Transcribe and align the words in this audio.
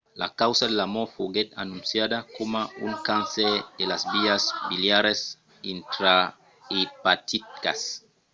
la 0.21 0.27
causa 0.41 0.63
de 0.69 0.75
la 0.81 0.87
mòrt 0.95 1.11
foguèt 1.17 1.49
anonciada 1.63 2.17
coma 2.37 2.61
un 2.85 2.93
cancèr 3.09 3.55
de 3.77 3.85
las 3.93 4.03
vias 4.13 4.43
biliaras 4.69 5.19
intraepaticas 5.73 7.79